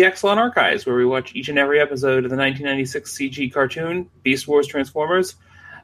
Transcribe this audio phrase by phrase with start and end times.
[0.00, 4.08] The Axalon Archives, where we watch each and every episode of the 1996 CG cartoon
[4.22, 5.34] Beast Wars Transformers.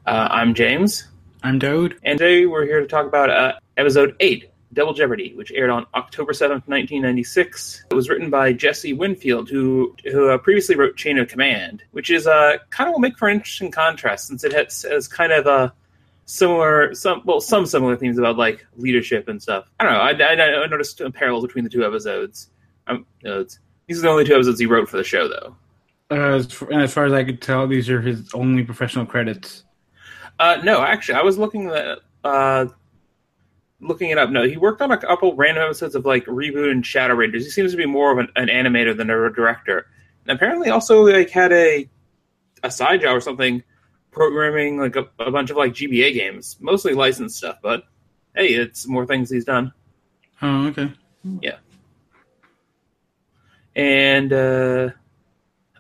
[0.07, 1.07] Uh, I'm James,
[1.43, 1.99] I'm Daoud.
[2.03, 5.85] and today we're here to talk about uh, episode 8, Double Jeopardy, which aired on
[5.95, 7.85] October 7th, 1996.
[7.91, 12.09] It was written by Jesse Winfield, who, who uh, previously wrote Chain of Command, which
[12.09, 15.31] is uh, kind of will make for an interesting contrast since it has, has kind
[15.31, 15.75] of a
[16.25, 19.71] similar some well some similar themes about like leadership and stuff.
[19.79, 20.25] I don't know.
[20.25, 22.49] I, I, I noticed parallels between the two episodes.
[22.87, 23.59] Um, notes.
[23.87, 25.57] These are the only two episodes he wrote for the show, though.
[26.11, 29.65] Uh, as, and as far as I could tell, these are his only professional credits.
[30.39, 32.67] Uh, no, actually, I was looking at uh,
[33.81, 34.31] looking it up.
[34.31, 37.45] No, he worked on a couple random episodes of like Reboot and Shadow Raiders.
[37.45, 39.87] He seems to be more of an, an animator than a director.
[40.27, 41.89] And apparently, also like had a
[42.63, 43.63] a side job or something,
[44.11, 47.59] programming like a, a bunch of like GBA games, mostly licensed stuff.
[47.63, 47.85] But
[48.35, 49.73] hey, it's more things he's done.
[50.43, 50.93] Oh, okay.
[53.77, 54.91] And uh,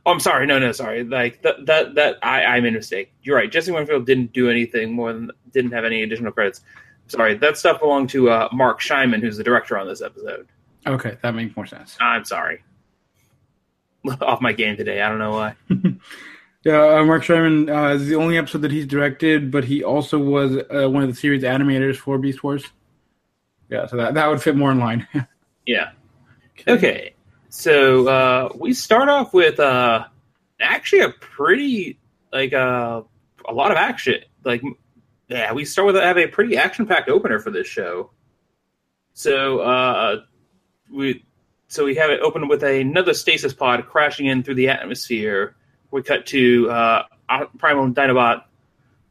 [0.07, 0.47] oh, I'm sorry.
[0.47, 1.03] No, no, sorry.
[1.03, 3.13] Like that, that, that I, I made a mistake.
[3.23, 3.51] You're right.
[3.51, 6.61] Jesse Winfield didn't do anything more than didn't have any additional credits.
[7.09, 10.47] Sorry, that stuff belonged to uh, Mark Scheinman, who's the director on this episode.
[10.87, 11.97] Okay, that makes more sense.
[12.01, 12.63] I'm sorry.
[14.21, 15.03] Off my game today.
[15.03, 15.55] I don't know why.
[16.67, 20.19] Yeah, uh, Mark Sherman uh, is the only episode that he's directed, but he also
[20.19, 22.65] was uh, one of the series animators for Beast Wars.
[23.71, 25.07] Yeah, so that, that would fit more in line.
[25.65, 25.91] Yeah.
[26.69, 27.16] Okay.
[27.49, 30.05] So uh, we start off with uh,
[30.61, 31.99] actually a pretty
[32.33, 33.03] like uh,
[33.49, 34.21] a lot of action.
[34.45, 34.63] Like
[35.29, 38.11] yeah, we start with have a pretty action packed opener for this show.
[39.13, 40.21] So uh,
[40.93, 41.25] we
[41.69, 45.57] so we have it open with another stasis pod crashing in through the atmosphere.
[45.91, 47.03] We cut to uh,
[47.59, 48.43] Primal Dinobot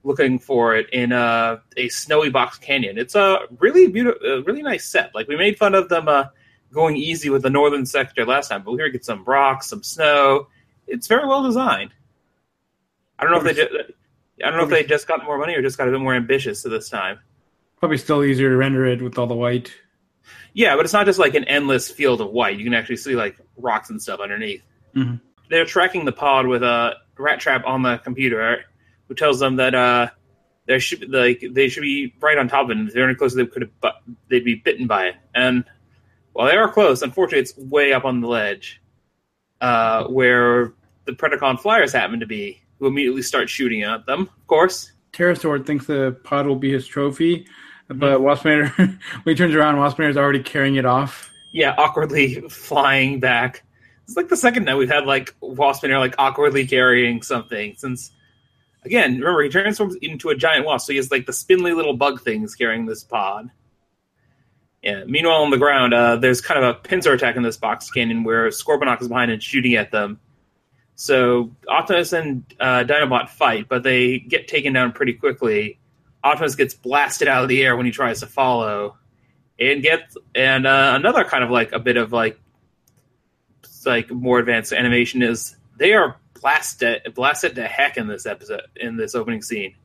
[0.04, 2.98] looking for it in uh, a snowy box canyon.
[2.98, 5.14] It's a really beautiful, really nice set.
[5.16, 6.26] Like we made fun of them uh,
[6.76, 9.68] going easy with the northern sector last time, but we here we get some rocks,
[9.68, 10.48] some snow.
[10.88, 11.92] It's very well designed.
[13.18, 13.72] I don't know if they just,
[14.44, 16.14] I don't know if they just got more money or just got a bit more
[16.14, 17.20] ambitious this time.
[17.80, 19.74] Probably still easier to render it with all the white.
[20.54, 22.58] Yeah, but it's not just like an endless field of white.
[22.58, 24.64] You can actually see like rocks and stuff underneath.
[24.96, 25.22] Mhm.
[25.50, 28.66] They're tracking the pod with a Rattrap on the computer,
[29.08, 30.10] who tells them that uh,
[30.66, 32.88] there should like they should be right on top of it.
[32.88, 35.16] If they're any closer, they could have but they'd be bitten by it.
[35.34, 35.64] And
[36.36, 38.82] while they are close, unfortunately, it's way up on the ledge,
[39.62, 40.74] uh, where
[41.06, 44.24] the Predacon flyers happen to be, who immediately start shooting at them.
[44.24, 47.48] Of course, Terrorsaur thinks the pod will be his trophy,
[47.88, 51.32] but Waspinator, when he turns around, Waspinator's already carrying it off.
[51.54, 53.64] yeah, awkwardly flying back.
[54.04, 58.12] It's like the second night we've had like Waspinator like awkwardly carrying something since.
[58.84, 61.96] Again, remember he transforms into a giant wasp, so he has like the spindly little
[61.96, 63.50] bug things carrying this pod.
[64.86, 65.04] Yeah.
[65.06, 68.24] Meanwhile, on the ground, uh, there's kind of a pincer attack in this box canyon
[68.24, 70.20] where Scorponok is behind and shooting at them.
[70.94, 75.80] So Optimus and uh, Dinobot fight, but they get taken down pretty quickly.
[76.24, 78.96] Optimus gets blasted out of the air when he tries to follow,
[79.60, 82.40] and gets and uh, another kind of like a bit of like
[83.86, 88.98] like more advanced animation is they are blasted blasted to heck in this episode in
[88.98, 89.76] this opening scene.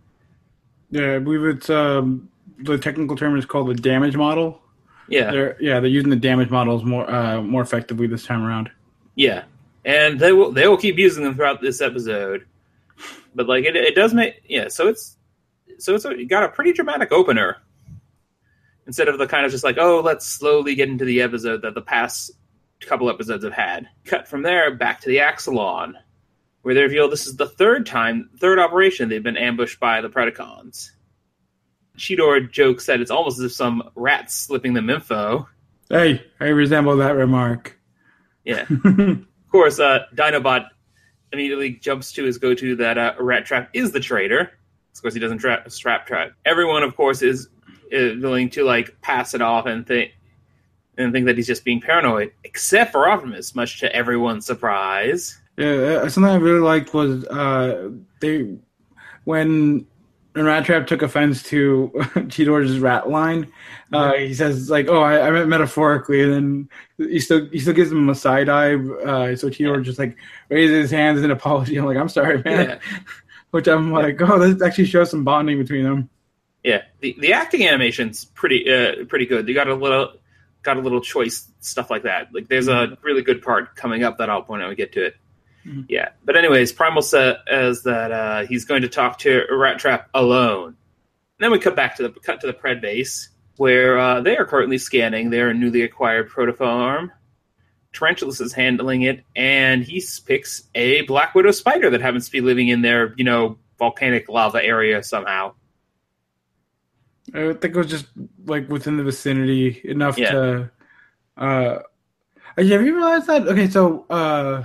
[0.90, 2.28] Yeah, I believe it's um,
[2.58, 4.60] the technical term is called the damage model.
[5.10, 8.70] Yeah, They're yeah, they're using the damage models more uh, more effectively this time around.
[9.16, 9.44] Yeah,
[9.84, 12.46] and they will they will keep using them throughout this episode.
[13.34, 14.68] But like it, it does make yeah.
[14.68, 15.16] So it's
[15.78, 17.58] so it's a, got a pretty dramatic opener
[18.86, 21.74] instead of the kind of just like oh let's slowly get into the episode that
[21.74, 22.30] the past
[22.86, 23.88] couple episodes have had.
[24.04, 25.94] Cut from there back to the Axalon,
[26.62, 30.08] where they reveal this is the third time, third operation they've been ambushed by the
[30.08, 30.90] Predacons.
[32.00, 35.46] Cheetor jokes that it's almost as if some rat's slipping them info.
[35.90, 37.78] Hey, I resemble that remark.
[38.44, 38.66] Yeah.
[39.50, 40.68] Of course, uh, Dinobot
[41.32, 44.52] immediately jumps to his go-to that uh, Rattrap is the traitor.
[44.94, 46.34] Of course, he doesn't tra- strap trap.
[46.44, 47.48] Everyone, of course, is,
[47.90, 50.12] is willing to like pass it off and think
[50.96, 55.36] and think that he's just being paranoid, except for Optimus, much to everyone's surprise.
[55.56, 58.56] Yeah, uh, something I really liked was uh, they
[59.24, 59.84] when
[60.32, 61.90] when Rattrap took offense to
[62.28, 63.52] Cheetor's rat line.
[63.92, 66.32] Uh, he says like, "Oh, I, I meant metaphorically," and
[66.98, 68.74] then he still he still gives him a side eye.
[68.74, 70.16] Uh, so Cheetor just like
[70.48, 71.76] raises his hands as an apology.
[71.76, 72.78] I'm like, "I'm sorry, man," Yeah,
[73.50, 76.08] which I'm like, "Oh, this actually shows some bonding between them."
[76.62, 76.82] yeah.
[77.00, 79.46] The the acting animation's pretty uh, pretty good.
[79.46, 80.12] They got a little
[80.62, 82.28] got a little choice stuff like that.
[82.32, 84.92] Like there's a really good part coming up that I'll point out when we get
[84.92, 85.16] to it.
[85.66, 85.86] Mhm.
[85.88, 90.68] Yeah, but anyways, Primal says that uh, he's going to talk to Rattrap alone.
[90.68, 90.74] And
[91.38, 94.44] then we cut back to the cut to the Pred base where uh, they are
[94.46, 97.10] currently scanning their newly acquired protoform
[97.92, 102.40] Tarantulas is handling it, and he picks a Black Widow spider that happens to be
[102.40, 105.52] living in their, you know, volcanic lava area somehow.
[107.34, 108.06] I think it was just
[108.46, 110.30] like within the vicinity enough Yeah.
[110.30, 110.70] to.
[111.36, 111.78] Uh,
[112.56, 113.46] have you realized that?
[113.48, 114.64] Okay, so uh?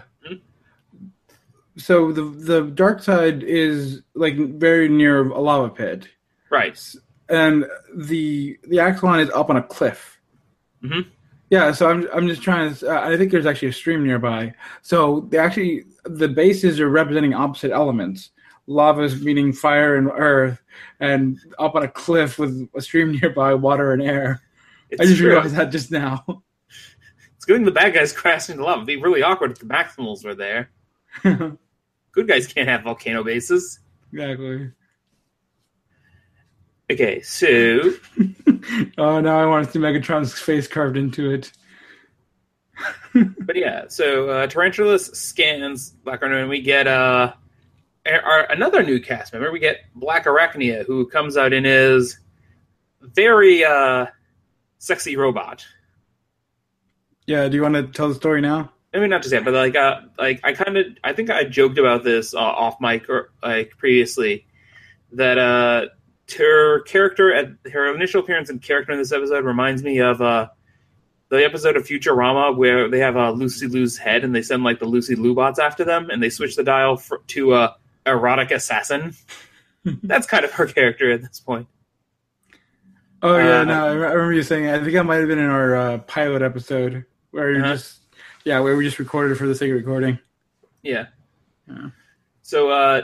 [1.77, 6.07] So the the dark side is like very near a lava pit,
[6.49, 6.79] Right.
[7.29, 10.19] and the the Axalon is up on a cliff.
[10.83, 11.07] Mhm.
[11.49, 12.89] Yeah, so I'm I'm just trying to.
[12.89, 14.53] Uh, I think there's actually a stream nearby.
[14.81, 18.31] So they actually the bases are representing opposite elements.
[18.67, 20.59] Lava is meaning fire and earth,
[20.99, 24.41] and up on a cliff with a stream nearby, water and air.
[24.89, 25.29] It's I just true.
[25.31, 26.23] realized that just now.
[27.35, 28.77] It's good the bad guys crashed into lava.
[28.77, 30.71] It'd be really awkward if the Maximals were there.
[32.15, 33.79] Good guys can't have volcano bases.
[34.11, 34.71] exactly.
[36.91, 37.91] Okay, so
[38.97, 41.51] Oh, now I want to see Megatron's face carved into it.
[43.41, 47.33] but yeah, so uh, Tarantulas scans Black Rhino, and we get uh,
[48.05, 49.51] our, our- another new cast member.
[49.51, 52.19] We get Blackarachnia, who comes out in his
[53.01, 54.05] very uh,
[54.77, 55.65] sexy robot.
[57.27, 58.71] Yeah, do you want to tell the story now?
[58.95, 61.29] I mean, not to say, it, but like, uh, like I kind of, I think
[61.29, 64.45] I joked about this uh, off mic or like previously
[65.11, 65.87] that uh,
[66.37, 70.47] her character at her initial appearance and character in this episode reminds me of uh,
[71.29, 74.79] the episode of Futurama where they have uh, Lucy Liu's head and they send like
[74.79, 77.73] the Lucy Liu bots after them and they switch the dial for, to uh,
[78.05, 79.13] erotic assassin.
[80.03, 81.67] That's kind of her character at this point.
[83.21, 84.67] Oh yeah, Uh, no, I remember you saying.
[84.69, 87.73] I think that might have been in our uh, pilot episode where you Uh-huh.
[87.73, 87.99] just,
[88.45, 90.19] yeah, where we just recorded it for the sake of recording.
[90.83, 91.07] Yeah.
[91.67, 91.89] Yeah.
[92.43, 93.01] So, uh,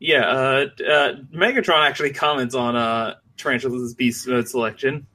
[0.00, 5.06] yeah, uh, uh, Megatron actually comments on uh, Tarantula's beast mode selection.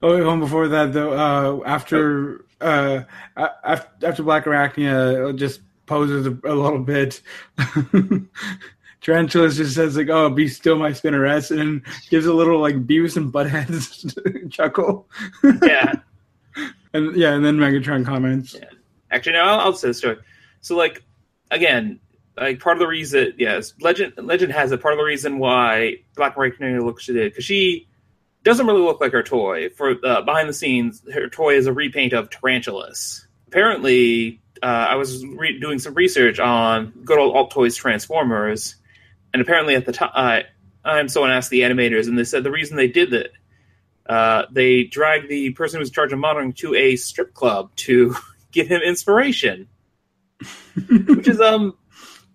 [0.00, 3.02] Oh, wait, hold on, before that though, uh, after uh,
[3.36, 7.20] after Blackarachnia just poses a, a little bit,
[9.00, 13.16] Tarantulas just says like, "Oh, be still, my spinnerets," and gives a little like Beavis
[13.16, 15.08] and Butthead chuckle,
[15.62, 15.94] Yeah,
[16.92, 18.54] and yeah, and then Megatron comments.
[18.54, 18.66] Yeah.
[19.10, 20.16] actually, no, I'll, I'll say the story.
[20.60, 21.02] So, like,
[21.50, 22.00] again,
[22.36, 24.80] like part of the reason, yes, Legend Legend has it.
[24.80, 27.88] Part of the reason why Blackarachnia looks she did because she
[28.42, 29.68] doesn't really look like her toy.
[29.70, 33.26] For uh, behind the scenes, her toy is a repaint of Tarantulas.
[33.46, 38.76] Apparently, uh, I was re- doing some research on good old Alt Toys Transformers,
[39.32, 40.44] and apparently at the time,
[40.84, 43.30] uh, someone asked the animators, and they said the reason they did that,
[44.12, 48.14] uh, they drag the person who's in charge of monitoring to a strip club to
[48.52, 49.68] give him inspiration,
[51.08, 51.76] which is um,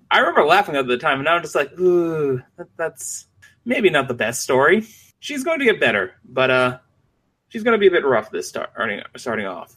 [0.09, 3.27] I remember laughing at the time, and now I'm just like, ooh, that, that's
[3.65, 4.85] maybe not the best story.
[5.19, 6.79] She's going to get better, but uh,
[7.49, 9.75] she's going to be a bit rough this start starting starting off.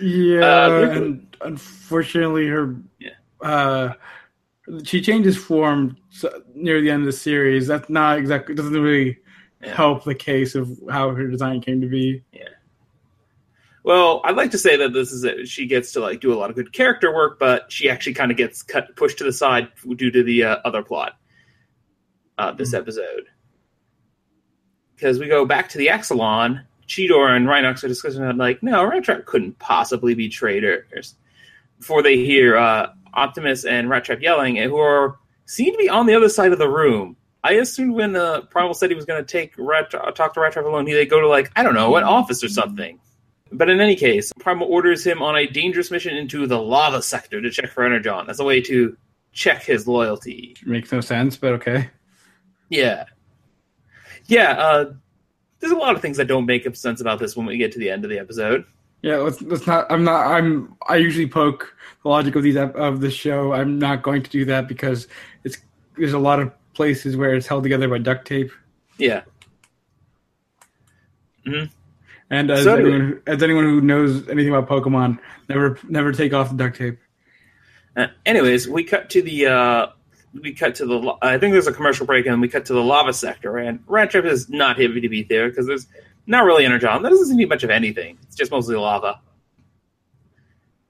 [0.00, 3.10] Yeah, Uh, and unfortunately, her Yeah.
[3.40, 3.94] uh,
[4.84, 5.96] she changes form
[6.54, 7.66] near the end of the series.
[7.66, 9.18] That's not exactly doesn't really
[9.64, 9.74] Yeah.
[9.74, 12.22] help the case of how her design came to be.
[12.32, 12.48] Yeah.
[13.82, 15.46] Well, I'd like to say that this is it.
[15.48, 18.30] She gets to like do a lot of good character work, but she actually kind
[18.30, 21.18] of gets cut pushed to the side due to the uh, other plot.
[22.38, 22.78] Uh, this Mhm.
[22.78, 23.24] episode,
[24.96, 28.82] because we go back to the Axalon, Cheetor and Rhinox are discussing about like, no,
[28.88, 31.14] Rattrap couldn't possibly be traitors.
[31.78, 36.14] Before they hear uh, Optimus and Rattrap yelling, who are seem to be on the
[36.14, 37.16] other side of the room.
[37.44, 40.64] I assumed when uh, Primal said he was going to take Rat, talk to Rattrap
[40.64, 42.98] alone, he would go to like I don't know an office or something.
[43.52, 47.42] But in any case, Primal orders him on a dangerous mission into the lava sector
[47.42, 48.96] to check for Energon as a way to
[49.32, 50.56] check his loyalty.
[50.64, 51.90] Makes no sense, but okay.
[52.70, 53.04] Yeah.
[54.26, 54.92] Yeah, uh,
[55.60, 57.78] there's a lot of things that don't make sense about this when we get to
[57.78, 58.64] the end of the episode.
[59.02, 59.86] Yeah, let's let's not.
[59.92, 60.26] I'm not.
[60.26, 60.74] I'm.
[60.88, 63.52] I usually poke the logic of these of the show.
[63.52, 65.08] I'm not going to do that because
[65.44, 65.58] it's
[65.98, 68.50] there's a lot of places where it's held together by duct tape.
[68.98, 69.22] Yeah.
[72.30, 76.50] And as So- anyone as anyone who knows anything about Pokemon, never never take off
[76.50, 76.98] the duct tape.
[77.96, 79.86] Uh, anyways, we cut to the uh,
[80.42, 81.14] we cut to the.
[81.22, 83.58] I think there's a commercial break, and we cut to the lava sector.
[83.58, 85.86] And Rattrap is not happy to be there because there's
[86.26, 87.02] not really energon.
[87.02, 88.18] That doesn't seem to be much of anything.
[88.22, 89.20] It's just mostly lava.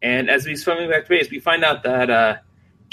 [0.00, 2.36] And as we swimming back to base, we find out that uh,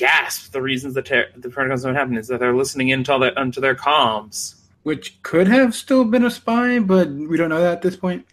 [0.02, 3.62] gasp the reasons the ter- the don't happen is that they're listening into their onto
[3.62, 4.56] their comms.
[4.82, 8.26] Which could have still been a spy, but we don't know that at this point.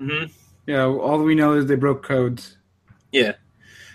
[0.00, 0.24] hmm
[0.66, 2.56] Yeah, all we know is they broke codes.
[3.12, 3.32] Yeah.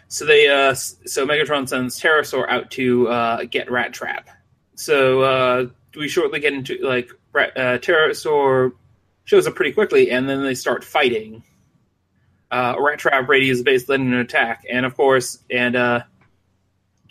[0.09, 4.25] So they uh so Megatron sends Terrorsaur out to uh get Rattrap.
[4.75, 5.65] So uh
[5.97, 8.73] we shortly get into like Rat, uh Terrorsaur
[9.25, 11.43] shows up pretty quickly, and then they start fighting.
[12.51, 16.03] Uh, Rattrap is basically letting an attack, and of course, and uh,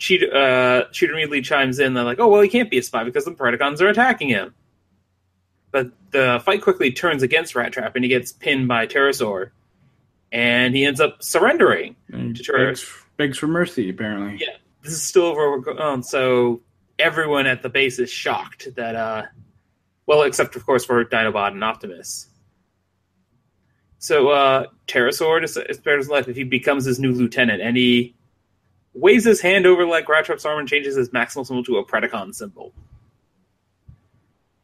[0.03, 1.93] Cheetor, uh, Cheetor immediately chimes in.
[1.93, 4.53] They're like, "Oh well, he can't be a spy because the Predacons are attacking him."
[5.71, 9.51] But the fight quickly turns against Rattrap, and he gets pinned by Terrorsaur,
[10.33, 11.95] and he ends up surrendering.
[12.11, 14.39] And To try- begs, begs for mercy, apparently.
[14.45, 14.57] Yeah.
[14.81, 15.63] This is still over.
[15.79, 16.61] Oh, so
[16.99, 19.23] everyone at the base is shocked that, uh,
[20.05, 22.27] well, except of course for Dinobot and Optimus.
[23.99, 28.13] So uh, Terrorsaur just spared his life if he becomes his new lieutenant, and he
[28.93, 32.33] waves his hand over like Rattrap's arm and changes his maximal symbol to a Predacon
[32.33, 32.73] symbol.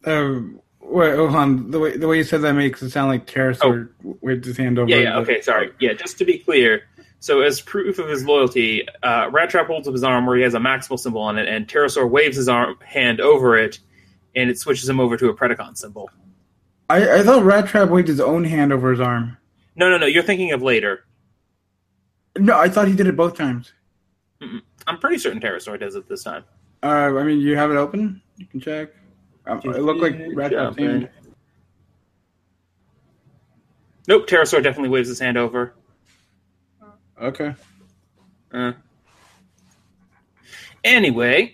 [0.06, 0.40] Uh,
[0.82, 1.72] wait, hold on.
[1.72, 3.90] The way the way you said that makes it sound like Terrorsaur
[4.22, 4.90] waved his hand over.
[4.90, 4.96] Oh.
[4.96, 5.72] Yeah, yeah, okay, sorry.
[5.80, 6.84] Yeah, just to be clear,
[7.20, 10.54] so as proof of his loyalty, uh, Rattrap holds up his arm where he has
[10.54, 13.80] a maximal symbol on it, and Terrorsaur waves his arm hand over it,
[14.36, 16.10] and it switches him over to a Predacon symbol.
[16.90, 19.38] I, I thought Rattrap waved his own hand over his arm.
[19.76, 20.06] No, no, no.
[20.06, 21.06] You're thinking of later.
[22.38, 23.74] No, I thought he did it both times.
[24.42, 26.46] I'm pretty certain Terrorsaur does it this time.
[26.82, 28.22] Uh, I mean, you have it open.
[28.38, 28.90] You can check.
[29.46, 31.10] Um, it looked like Rattrap's hand.
[34.08, 35.76] Nope, Terrorsaur definitely waves his hand over.
[37.22, 37.54] Okay.
[38.52, 38.72] Uh.
[40.84, 41.54] Anyway,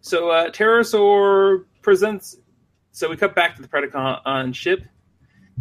[0.00, 2.36] so uh, Terrorsaur presents.
[2.92, 4.84] So we cut back to the Predacon ship,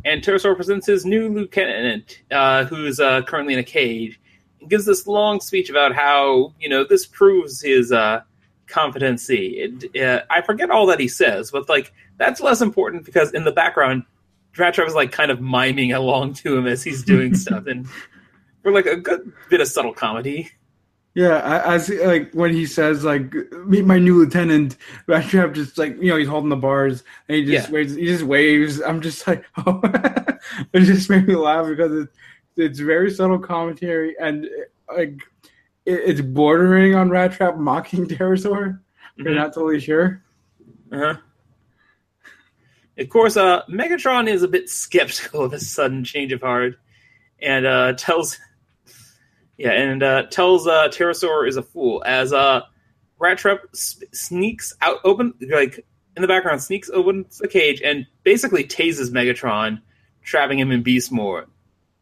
[0.04, 4.25] and Terrorsaur presents his new lieutenant, uh, who's uh, currently in a cage, and
[4.70, 8.22] gives this long speech about how you know this proves his uh,
[8.68, 9.60] competency.
[9.60, 13.44] It, uh, I forget all that he says, but like that's less important because in
[13.44, 14.04] the background,
[14.56, 17.88] Rattrap is like kind of miming along to him as he's doing stuff, and
[18.64, 20.50] we're like a good bit of subtle comedy.
[21.14, 23.34] Yeah, see, like when he says like
[23.66, 24.76] meet my new lieutenant,
[25.08, 27.74] Rattrap just like you know he's holding the bars and he just Yeah.
[27.74, 27.96] waves.
[27.96, 28.82] He just waves.
[28.82, 29.80] I'm just like, oh,
[30.74, 32.10] it just made me laugh because it,
[32.58, 34.48] it's very subtle commentary and
[34.96, 35.22] like
[35.86, 38.80] it, it's bordering on Rattrap mocking Terrorsaur.
[39.18, 39.36] You're Mhm.
[39.36, 40.24] not totally sure.
[40.92, 41.16] Uh-huh.
[42.98, 46.80] Of course, uh, Megatron is a bit skeptical of this sudden change of heart,
[47.42, 48.38] and uh, tells,
[49.58, 52.62] yeah, and uh, tells uh, Terrorsaur is a fool as uh,
[53.20, 53.60] Rattrap
[54.14, 55.86] sneaks out, open like
[56.16, 59.82] in the background, sneaks opens the cage and basically tases Megatron,
[60.24, 61.46] trapping him in beast mode,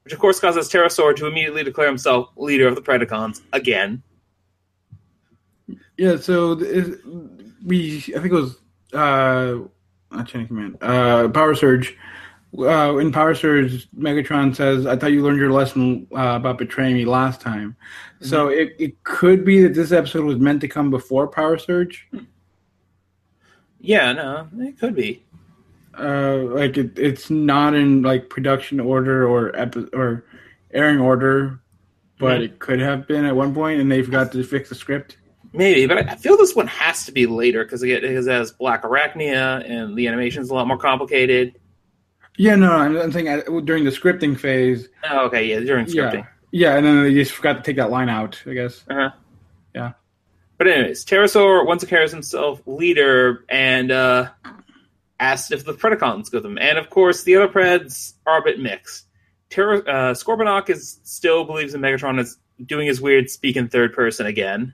[0.04, 4.02] which of course causes Terrorsaur to immediately declare himself leader of the Predacons again.
[5.98, 6.98] Yeah, so th-
[7.66, 8.58] we I think it was
[8.94, 9.60] uh
[10.12, 11.98] not Chain of Command, uh Power Surge.
[12.56, 16.94] Uh, in Power Surge, Megatron says, "I thought you learned your lesson uh, about betraying
[16.94, 17.76] me last time."
[18.22, 22.08] So it, it could be that this episode was meant to come before Power Surge.
[23.82, 25.24] Yeah, no, it could be.
[25.98, 30.26] Uh, like it, it's not in like production order or epi- or
[30.74, 31.60] airing order,
[32.20, 32.46] but Mhm.
[32.46, 35.18] it could have been at one point, and they forgot to fix the script.
[35.56, 39.70] Maybe, but I feel this one has to be later because it, it has Blackarachnia
[39.70, 41.54] and the animation's a lot more complicated.
[42.38, 44.90] Yeah, no, I'm, I'm saying uh, during the scripting phase.
[45.08, 46.26] Oh, okay, yeah, during scripting.
[46.52, 48.42] Yeah, yeah, and then they just forgot to take that line out.
[48.48, 48.84] I guess.
[48.90, 49.12] Uh-huh.
[49.76, 49.92] Yeah.
[50.58, 54.30] But anyways, Terrorsaur once declares himself leader and uh,
[55.24, 56.58] asked if the Predacons go with him.
[56.58, 59.08] And of course, the other Preds are a bit mixed.
[59.50, 63.94] Ter- uh, Scorponok is still believes in Megatron is doing his weird speak in third
[63.94, 64.74] person again.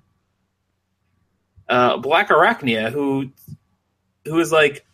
[1.68, 3.32] Uh, Blackarachnia, who
[4.26, 4.86] who is like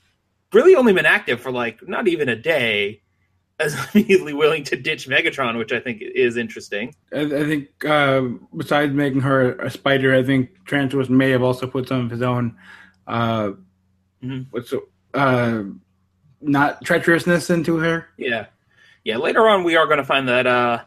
[0.53, 3.01] really only been active for like not even a day,
[3.59, 6.93] is immediately willing to ditch Megatron, which I think is interesting.
[7.13, 8.21] I, I think uh,
[8.55, 12.21] besides making her a spider, I think Transformers may have also put some of his
[12.21, 12.57] own,
[13.07, 13.51] uh,
[14.23, 14.47] Mhm.
[14.49, 14.85] what's the-
[15.15, 15.63] uh,
[16.41, 18.07] not treacherousness into her.
[18.17, 18.47] Yeah,
[19.03, 19.17] yeah.
[19.17, 20.83] Later on, we are going to find that uh,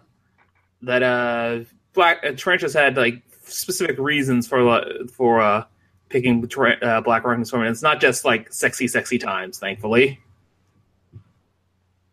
[0.83, 1.61] that uh,
[1.95, 5.65] Black uh, Trench has had like specific reasons for uh, for uh,
[6.09, 7.67] picking Tra- uh, Black Rock and Storm.
[7.67, 9.59] It's not just like sexy, sexy times.
[9.59, 10.21] Thankfully,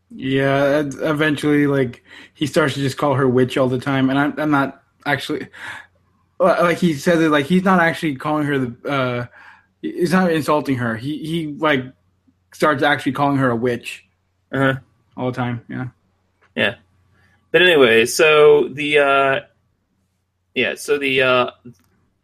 [0.10, 2.04] Yeah, eventually, like
[2.34, 5.48] he starts to just call her witch all the time, and I'm, I'm not actually
[6.40, 8.90] uh, like he says it like he's not actually calling her the.
[8.90, 9.26] Uh,
[9.82, 10.96] he's not insulting her.
[10.96, 11.84] He he like
[12.56, 14.06] starts actually calling her a witch
[14.54, 14.76] uh-huh.
[15.18, 15.62] all the time.
[15.68, 15.88] Yeah.
[16.56, 16.76] Yeah.
[17.52, 19.40] But anyway, so the uh,
[20.54, 21.52] yeah, so the uh,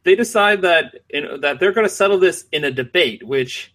[0.03, 3.73] they decide that in, that they're going to settle this in a debate, which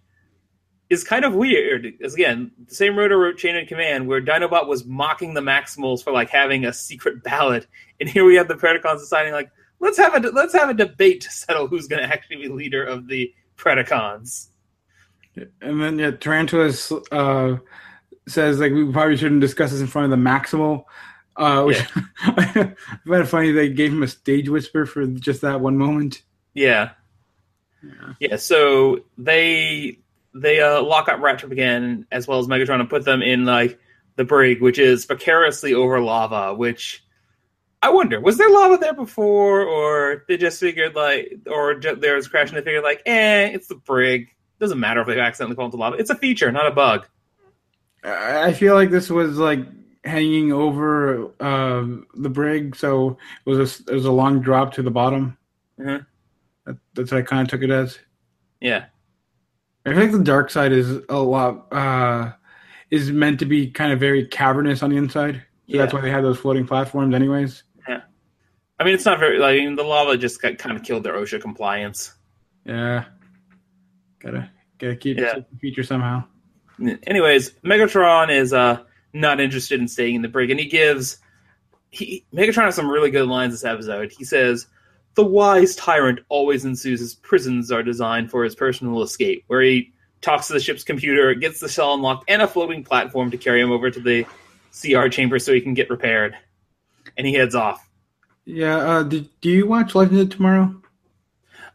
[0.89, 1.83] is kind of weird.
[1.83, 6.03] Because again, the same writer wrote Chain of Command, where Dinobot was mocking the Maximals
[6.03, 7.67] for like having a secret ballot,
[8.01, 11.21] and here we have the Predacons deciding like let's have a let's have a debate
[11.23, 14.49] to settle who's going to actually be leader of the Predacons.
[15.61, 17.57] And then yeah, Tarantulas uh,
[18.27, 20.85] says like we probably shouldn't discuss this in front of the Maximal.
[21.37, 21.79] Uh, which
[22.21, 22.75] I
[23.07, 26.23] find it funny they gave him a stage whisper for just that one moment.
[26.55, 26.91] Yeah.
[27.83, 28.13] Yeah.
[28.21, 29.99] Yeah, so they
[30.35, 33.79] they uh, lock up Rattrap again, as well as Megatron, and put them in like
[34.17, 36.55] the brig, which is precariously over lava.
[36.55, 37.05] Which
[37.83, 42.17] I wonder, was there lava there before, or they just figured like, or ju- there
[42.17, 42.55] was crashing?
[42.55, 44.29] They figured like, eh, it's the brig.
[44.59, 45.97] Doesn't matter if they accidentally fall into lava.
[45.97, 47.07] It's a feature, not a bug.
[48.05, 49.61] I I feel like this was like
[50.05, 51.85] hanging over uh,
[52.15, 55.37] the brig, so it was a, it was a long drop to the bottom.
[55.79, 56.07] Mhm.
[56.65, 57.99] That, that's what I kind of took it as.
[58.61, 58.87] Yeah,
[59.85, 62.33] I think the dark side is a lot uh,
[62.91, 65.43] is meant to be kind of very cavernous on the inside.
[65.69, 67.65] So that's why they had those floating platforms, anyways.
[67.89, 68.03] Yeah,
[68.79, 71.03] I mean, it's not very like I mean, the lava just got, kind of killed
[71.03, 72.15] their OSHA compliance.
[72.65, 73.05] Yeah,
[74.21, 75.37] gotta gotta keep Yeah.
[75.37, 76.25] it a feature somehow.
[77.07, 78.81] Anyways, Megatron is uh
[79.13, 81.19] not interested in staying in the brig, and he gives
[81.91, 84.13] he Megatron has some really good lines this episode.
[84.13, 84.67] He says,
[85.15, 89.93] "The wise tyrant always ensues his prisons are designed for his personal escape." Where he
[90.21, 93.61] talks to the ship's computer, gets the cell unlocked, and a floating platform to carry
[93.61, 94.27] him over to the
[94.73, 96.37] CR chamber so he can get repaired,
[97.17, 97.89] and he heads off.
[98.45, 98.77] Yeah.
[98.77, 100.83] Uh, did, do you watch Legend of Tomorrow?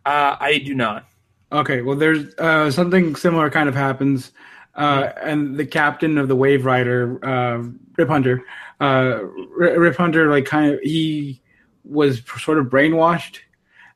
[0.05, 1.05] Uh, I do not.
[1.51, 4.31] Okay, well, there's uh, something similar kind of happens,
[4.75, 8.43] uh, and the captain of the Waverider, uh, Rip Hunter,
[8.79, 9.20] uh,
[9.58, 11.42] Rip Hunter, like kind of he
[11.83, 13.40] was sort of brainwashed,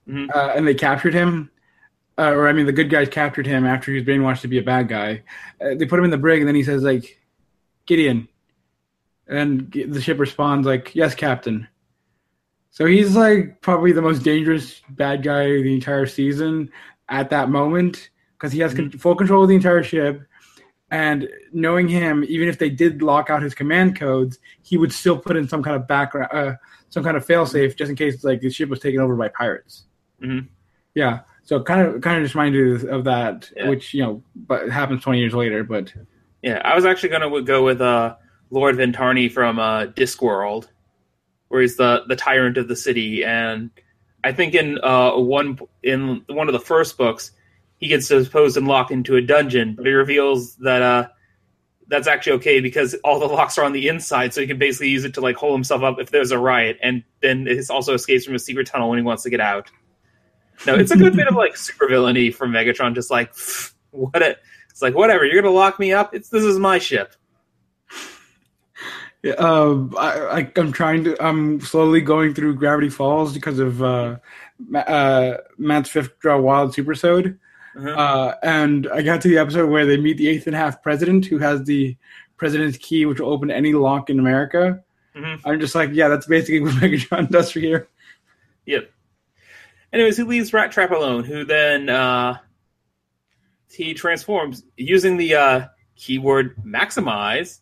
[0.08, 0.30] Mhm.
[0.36, 1.50] uh, and they captured him,
[2.18, 4.58] uh, or I mean, the good guys captured him after he was brainwashed to be
[4.60, 5.24] a bad guy.
[5.62, 7.22] Uh, they put him in the brig, and then he says like,
[7.86, 8.28] Gideon,
[9.28, 11.68] and the ship responds like, Yes, Captain.
[12.72, 16.70] So he's like probably the most dangerous bad guy the entire season
[17.10, 20.22] at that moment because he has con- full control of the entire ship.
[20.92, 25.18] And knowing him, even if they did lock out his command codes, he would still
[25.18, 26.56] put in some kind of background, uh,
[26.90, 29.86] some kind of failsafe just in case like the ship was taken over by pirates.
[30.22, 30.48] Mhm.
[30.94, 33.70] Yeah, so kind of kind of just reminded of that, Yeah.
[33.70, 35.64] which you know, but it happens twenty years later.
[35.64, 35.92] But
[36.44, 38.16] Yeah, I was actually going to go with uh,
[38.52, 40.68] Lord Vetinari from uh, Discworld,
[41.48, 43.72] where he's the the tyrant of the city, and
[44.26, 47.32] I think in uh, one in one of the first books,
[47.78, 51.08] he gets supposed and locked into a dungeon, but he reveals that uh,
[51.88, 54.90] that's actually okay because all the locks are on the inside, so he can basically
[54.90, 57.94] use it to like hold himself up if there's a riot, and then it also
[57.94, 59.70] escapes from a secret tunnel when he wants to get out.
[60.66, 63.32] No, it's a good bit of like supervillainy from Megatron, just like
[63.92, 64.38] what a
[64.72, 65.24] it's like whatever.
[65.24, 66.16] You're gonna lock me up.
[66.16, 67.14] It's this is my ship.
[69.26, 71.18] Yeah, uh, I, I, I'm trying to.
[71.26, 74.18] I'm slowly going through Gravity Falls because of uh,
[74.76, 77.38] uh, Matt's fifth draw wild supersode,
[77.76, 77.90] Uh-huh.
[77.90, 80.84] uh, and I got to the episode where they meet the eighth and a half
[80.84, 81.98] president, who has the
[82.38, 84.84] president's key, which will open any lock in America.
[85.16, 85.40] Mhm.
[85.44, 87.88] I'm just like, yeah, that's basically what Megatron does for here.
[88.68, 88.92] Yep.
[89.92, 92.38] Anyways, he leaves Rat Trap alone, who then uh,
[93.72, 97.62] he transforms using the uh, keyword maximize,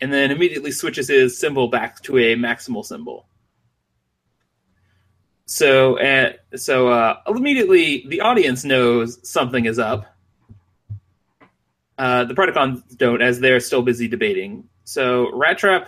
[0.00, 3.26] and then immediately switches his symbol back to a maximal symbol.
[5.46, 10.06] So, uh, so uh, immediately the audience knows something is up.
[11.98, 14.68] Uh, the Predacons don't, as they're still busy debating.
[14.84, 15.86] So, Rattrap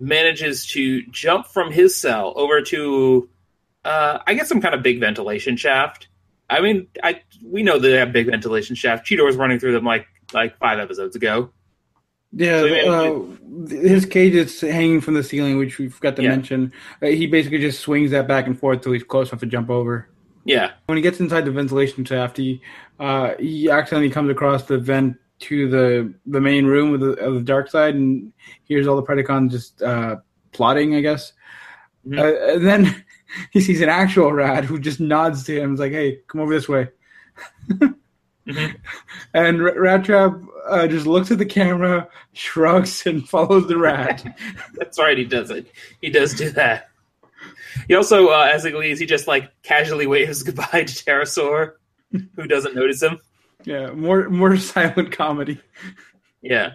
[0.00, 3.28] manages to jump from his cell over to
[3.84, 6.08] uh, I guess some kind of big ventilation shaft.
[6.48, 9.06] I mean, I we know they have big ventilation shaft.
[9.06, 11.50] Cheetor was running through them like like five episodes ago.
[12.32, 16.28] Yeah, So, uh, his cage is hanging from the ceiling, which we forgot to Yeah.
[16.30, 16.72] mention.
[17.02, 19.68] Uh, he basically just swings that back and forth till he's close enough to jump
[19.68, 20.08] over.
[20.44, 22.62] Yeah, when he gets inside the ventilation shaft, he
[22.98, 27.34] uh, he accidentally comes across the vent to the the main room of the, of
[27.34, 28.32] the dark side, and
[28.64, 30.16] hears all the Predacons just uh,
[30.52, 31.32] plotting, I guess.
[32.08, 32.18] Mhm.
[32.18, 33.04] Uh, and then
[33.50, 36.54] he sees an actual rat who just nods to him, is like, "Hey, come over
[36.54, 36.88] this way."
[38.50, 38.76] Mhm.
[39.34, 44.24] And R- Rattrap uh, just looks at the camera, shrugs, and follows the rat.
[44.74, 45.16] that's right.
[45.16, 45.66] He does it.
[46.00, 46.88] He does do that.
[47.88, 51.72] He also, uh, as he leaves, he just like casually waves goodbye to Terrorsaur,
[52.12, 53.18] who doesn't notice him.
[53.64, 55.60] yeah, more more silent comedy.
[56.42, 56.72] Yeah.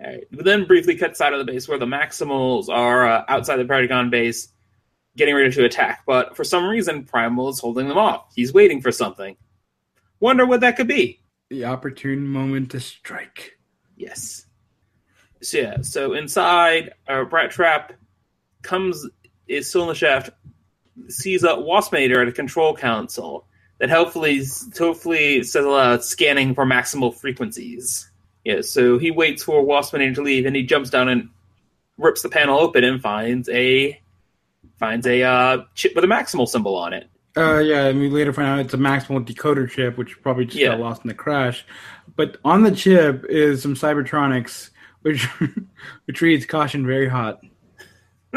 [0.00, 0.24] All right.
[0.30, 3.64] But then briefly cuts out of the base where the Maximals are uh, outside the
[3.64, 4.48] Predacon base,
[5.16, 6.02] getting ready to attack.
[6.06, 8.26] But for some reason, Primal is holding them off.
[8.36, 9.36] He's waiting for something.
[10.20, 11.20] Wonder what that could be.
[11.50, 13.58] The opportune moment to strike.
[13.96, 14.46] Yes.
[15.42, 15.76] So yeah.
[15.82, 17.90] So inside, uh, Rattrap
[18.62, 19.06] comes
[19.46, 20.30] is still in the shaft.
[21.08, 23.46] Sees a Waspinator at a control console.
[23.78, 24.42] that hopefully
[24.76, 28.10] hopefully says uh, scanning for maximal frequencies.
[28.44, 31.28] Yeah, so he waits for Waspinator to leave, and he jumps down and
[31.96, 34.00] rips the panel open and finds a
[34.78, 37.08] finds a uh, chip with a maximal symbol on it.
[37.36, 40.58] Uh, yeah, and we later find out it's a maximal decoder chip, which probably just
[40.58, 40.68] Yeah.
[40.68, 41.64] got lost in the crash.
[42.16, 44.70] But on the chip is some Cybertronics,
[45.02, 45.24] which
[46.06, 47.40] which reads "caution, very hot."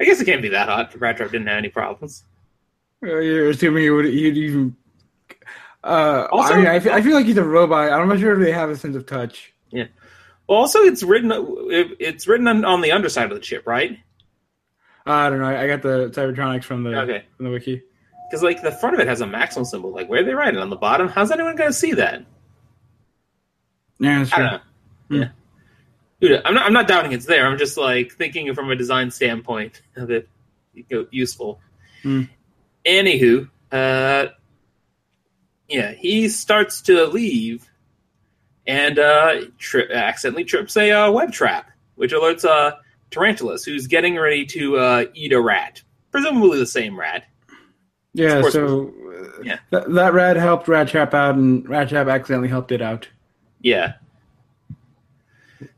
[0.00, 0.92] I guess it can't be that hot.
[0.92, 2.24] Rattrap didn't have any problems.
[3.02, 4.76] Uh, you're assuming he would he'd even.
[5.84, 7.92] Uh, Also- I, mean, I, feel, I feel like he's a robot.
[7.92, 9.52] I'm not sure if they have a sense of touch.
[9.70, 9.86] Yeah.
[10.48, 11.30] Well, also it's written
[12.00, 13.98] it's written on the underside of the chip, right?
[15.08, 15.46] I don't know.
[15.46, 17.24] I got the Cybertronics from the Okay.
[17.36, 17.82] from the wiki.
[18.30, 19.90] Because like the front of it has a maximal symbol.
[19.90, 21.08] Like where are they writing on the bottom?
[21.08, 22.24] How's anyone going to see that?
[23.98, 24.44] Yeah, that's I true.
[24.46, 24.58] know.
[25.08, 25.14] Hmm.
[25.22, 25.28] Yeah.
[26.20, 26.66] Dude, I'm not.
[26.66, 27.46] I'm not doubting it's there.
[27.46, 30.28] I'm just like thinking from a design standpoint of it
[30.74, 31.60] you know, useful.
[32.02, 32.22] Hmm.
[32.84, 34.26] Anywho, uh,
[35.68, 37.68] yeah, he starts to leave,
[38.66, 42.72] and uh, tri- accidentally trips a uh, web trap, which alerts uh,
[43.10, 47.24] Tarantulas, who's getting ready to uh, eat a rat, presumably the same rat.
[48.14, 48.92] Yeah, so
[49.38, 49.58] uh, Yeah.
[49.70, 53.08] that, that rat helped Rattrap out, and Rattrap accidentally helped it out.
[53.60, 53.94] Yeah.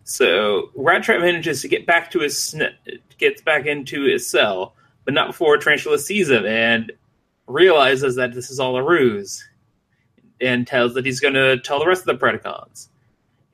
[0.05, 2.75] So Rattrap manages to get back to his sn-
[3.19, 6.93] gets back into his cell, but not before Tarantula sees him and
[7.47, 9.47] realizes that this is all a ruse,
[10.41, 12.89] and tells that he's going to tell the rest of the Predacons.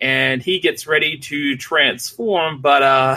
[0.01, 3.17] And he gets ready to transform, but uh,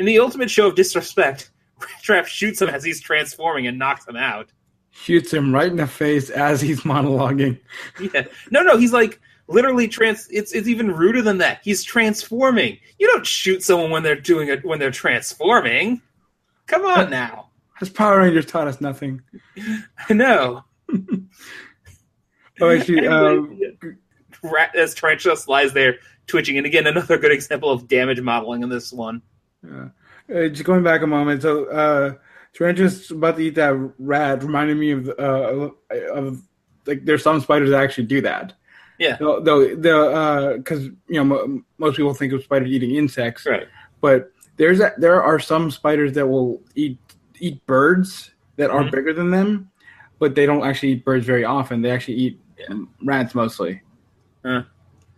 [0.00, 4.08] in the ultimate show of disrespect, Rat Trap shoots him as he's transforming and knocks
[4.08, 4.50] him out.
[4.90, 7.60] Shoots him right in the face as he's monologuing.
[8.14, 8.24] Yeah.
[8.50, 11.60] No, no, he's like literally trans it's it's even ruder than that.
[11.62, 12.78] He's transforming.
[12.98, 16.00] You don't shoot someone when they're doing it when they're transforming.
[16.66, 17.50] Come on now.
[17.74, 19.20] Has Power Rangers taught us nothing.
[20.08, 20.64] I know.
[22.62, 23.58] Oh, actually, um,
[24.74, 28.92] as Tarantula lies there twitching, and again another good example of damage modeling in this
[28.92, 29.20] one.
[29.68, 29.88] Uh,
[30.34, 32.14] uh, just going back a moment, so uh,
[32.54, 35.70] Tarantula's about to eat that rat reminded me of uh,
[36.12, 36.42] of
[36.86, 38.54] like there's some spiders that actually do that.
[38.98, 39.16] Yeah.
[39.18, 43.66] Though the the because you know mo- most people think of spiders eating insects, Right.
[44.00, 46.98] but there's a, there are some spiders that will eat
[47.38, 48.92] eat birds that are Mhm.
[48.92, 49.70] bigger than them,
[50.18, 51.82] but they don't actually eat birds very often.
[51.82, 52.76] They actually eat Yeah.
[53.02, 53.80] rats mostly.
[54.44, 54.62] Huh.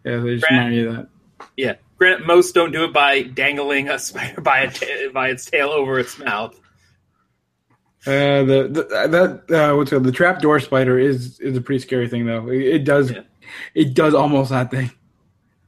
[0.05, 1.09] Yeah, they just Rat- remind me of that.
[1.57, 1.75] Yeah.
[2.03, 5.69] Granted, most don't do it by dangling a spider by a ta- by its tail
[5.69, 6.53] over its mouth.
[8.05, 10.03] Uh, the, the that uh, what's called?
[10.03, 12.49] The trapdoor spider is is a pretty scary thing though.
[12.49, 13.21] It, it does Yeah.
[13.75, 14.91] it does almost that thing.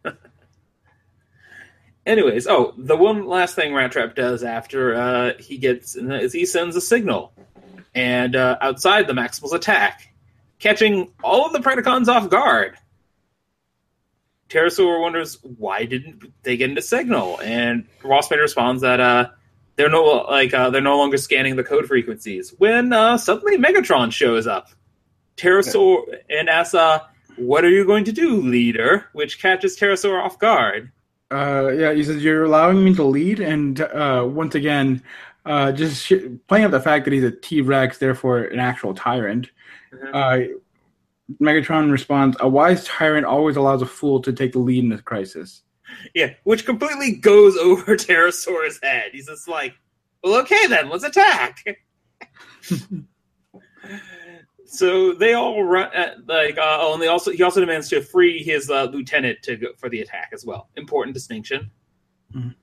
[2.05, 6.75] Anyways, oh, the one last thing Rattrap does after uh, he gets is he sends
[6.75, 7.33] a signal,
[7.95, 10.13] and uh, outside the Maximals attack,
[10.59, 12.77] catching all of the Predacons off guard.
[14.49, 19.29] Terrorsaur wonders why didn't they get into signal, and Waspinator responds that uh,
[19.77, 22.55] they're no like uh, they're no longer scanning the code frequencies.
[22.59, 24.69] When uh, suddenly Megatron shows up,
[25.37, 27.01] Terrorsaur and asks, uh,
[27.37, 30.93] "What are you going to do, leader?" Which catches Terrorsaur off guard.
[31.33, 35.03] Uh, yeah, he says you're allowing me to lead, and uh, once again,
[35.47, 36.13] uh, just sh-
[36.47, 39.51] playing up the fact that he's a T Rex, therefore an actual tyrant.
[39.93, 40.11] Mhm.
[40.13, 40.55] Uh,
[41.41, 45.01] Megatron responds, "A wise tyrant always allows a fool to take the lead in a
[45.01, 45.63] crisis."
[46.15, 49.11] Yeah, which completely goes over Terrorsaur's head.
[49.13, 49.75] He's just like,
[50.25, 51.63] well, okay then, let's attack.
[54.65, 58.01] so they all run at, like, uh, oh, and they also he also demands to
[58.01, 60.71] free his uh, lieutenant to go for the attack as well.
[60.77, 61.71] Important distinction.
[62.35, 62.55] Mhm.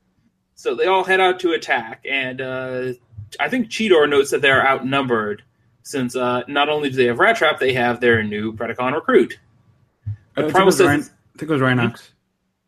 [0.56, 2.93] So they all head out to attack, and uh,
[3.39, 5.43] I think Cheetor notes that they're outnumbered
[5.84, 9.39] since uh, not only do they have Rattrap, they have their new Predacon recruit.
[10.08, 12.10] I The think, it Primal was says Rhin- I think it was Rhinox.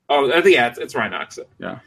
[0.09, 1.39] Oh, I think yeah, it's, it's Rhinox.
[1.59, 1.79] Yeah.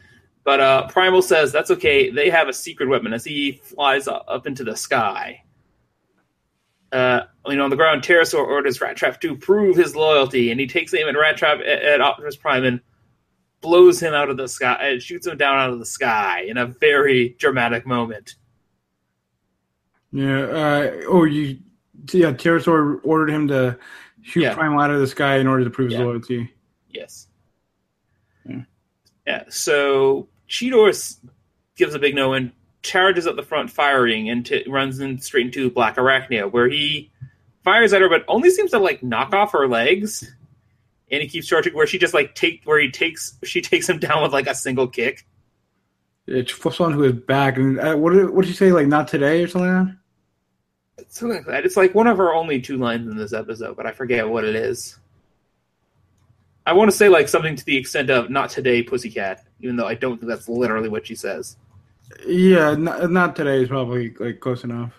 [0.43, 2.09] But uh, Primal says that's okay.
[2.09, 5.43] They have a secret weapon as he flies up up into the sky.
[6.91, 10.67] Uh, you know, on the ground, Terrorsaur orders Rattrap to prove his loyalty, and he
[10.67, 12.79] takes aim at Rattrap at, at Optimus Prime and
[13.59, 16.57] blows him out of the sky, and shoots him down out of the sky in
[16.57, 18.35] a very dramatic moment.
[20.17, 20.41] Yeah.
[20.41, 21.59] Uh, oh, you.
[22.11, 23.77] Yeah, Terrorsaur ordered him to
[24.21, 24.55] shoot Yeah.
[24.55, 26.51] Primal out of the sky in order to prove his loyalty.
[26.89, 27.27] Yes.
[28.45, 28.61] Yeah.
[29.25, 29.43] Yeah.
[29.49, 31.17] So Cheetor
[31.75, 32.51] gives a big no and
[32.81, 37.11] charges up the front, firing, and t- runs in straight into Blackarachnia, where he
[37.63, 40.33] fires at her, but only seems to like knock off her legs.
[41.11, 43.99] And he keeps charging, where she just like take, where he takes, she takes him
[43.99, 45.25] down with like a single kick.
[46.25, 48.73] It flips onto his back, and uh, what did what did you say?
[48.73, 49.96] Like not today or something like that?
[51.09, 51.65] Something like that.
[51.65, 54.43] It's like one of her only two lines in this episode, but I forget what
[54.43, 54.97] it is.
[56.65, 59.87] I want to say like something to the extent of "Not today, pussycat," even though
[59.87, 61.55] I don't think that's literally what she says.
[62.25, 64.93] Yeah, not, not today is probably like close enough.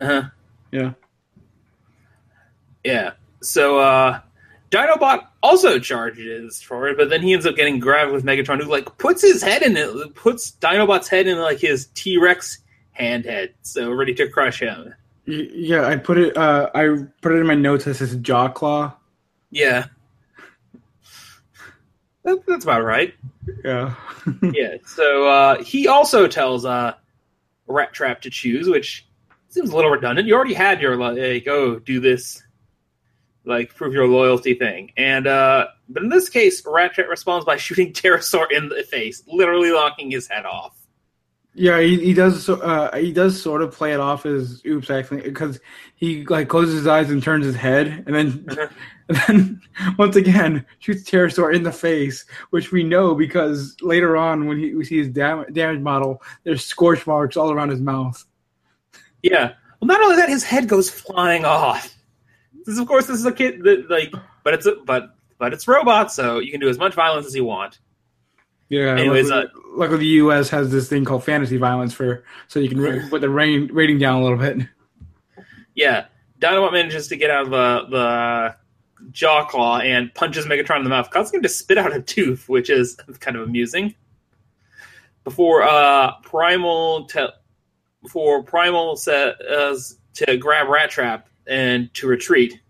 [0.00, 0.22] Uh huh.
[0.70, 0.92] Yeah.
[2.84, 3.12] Yeah.
[3.42, 4.20] So uh
[4.70, 8.98] Dinobot also charges forward, but then he ends up getting grabbed with Megatron, who like
[8.98, 12.58] puts his head in it, puts Dinobot's head in like his T Rex
[12.92, 14.94] hand head, so ready to crush him.
[15.28, 16.34] Yeah, I put it.
[16.34, 18.94] Uh, I put it in my notes as his jaw claw.
[19.50, 19.84] Yeah.
[22.22, 23.14] That, that's about right.
[23.62, 23.94] Yeah.
[24.42, 24.76] yeah.
[24.86, 26.94] So uh, he also tells uh,
[27.68, 29.06] Rattrap to choose, which
[29.50, 30.26] seems a little redundant.
[30.26, 32.42] You already had your like, oh, do this,
[33.44, 37.92] like prove your loyalty thing, and uh, but in this case, Rattrap responds by shooting
[37.92, 40.77] Terrorsaur in the face, literally locking his head off.
[41.58, 42.48] Yeah, he, he does.
[42.48, 45.58] Uh, he does sort of play it off as oops, actually, because
[45.96, 48.68] he like closes his eyes and turns his head, and then, Uh-huh.
[49.08, 49.60] and then
[49.98, 54.74] once again shoots Terrorsaur in the face, which we know because later on when he,
[54.74, 58.24] we see his dam- damage model, there's scorch marks all around his mouth.
[59.22, 59.54] Yeah.
[59.80, 61.92] Well, not only that, his head goes flying off.
[62.52, 64.12] This, is, of course, this is a kid that like,
[64.44, 67.34] but it's a, but but it's robots, so you can do as much violence as
[67.34, 67.78] you want.
[68.68, 68.96] Yeah.
[68.96, 70.50] Anyways, luckily, uh, luckily the U.S.
[70.50, 73.98] has this thing called fantasy violence for so you can ra- put the rating rating
[73.98, 74.66] down a little bit.
[75.74, 76.06] Yeah,
[76.40, 78.54] Dinobot manages to get out of uh, the
[78.98, 82.02] the jaw claw and punches Megatron in the mouth, causing him to spit out a
[82.02, 83.94] tooth, which is kind of amusing.
[85.24, 87.28] Before uh, Primal te-
[88.02, 92.60] before Primal says to grab Rattrap and to retreat.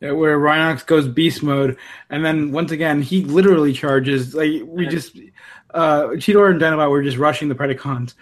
[0.00, 1.76] Where Rhinox goes beast mode,
[2.08, 4.34] and then once again he literally charges.
[4.34, 5.14] Like we just,
[5.74, 8.14] uh, Cheetor and Dinobot were just rushing the Predacons.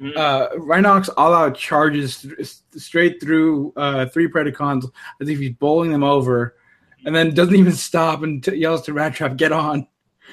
[0.00, 0.16] Mhm.
[0.16, 2.48] Uh, Rhinox all out charges th-
[2.82, 6.56] straight through uh, three Predacons as if he's bowling them over,
[7.04, 9.86] and then doesn't even stop and t- yells to Rattrap, "Get on!"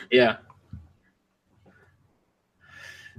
[0.10, 0.38] Yeah.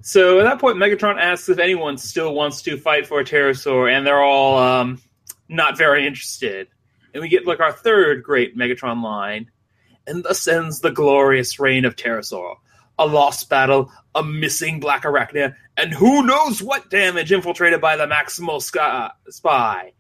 [0.01, 3.91] So at that point, Megatron asks if anyone still wants to fight for a Terrorsaur,
[3.91, 5.01] and they're all um,
[5.49, 6.69] not very interested.
[7.15, 9.51] And we get like our third great Megatron line,
[10.07, 12.57] and thus ends the glorious reign of Terrorsaur.
[12.99, 18.61] A lost battle, a missing Blackarachnia, and who knows what damage infiltrated by the Maximal
[19.31, 19.93] Spy.